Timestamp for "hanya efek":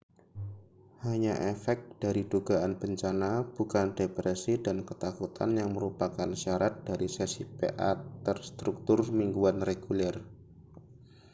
1.05-1.79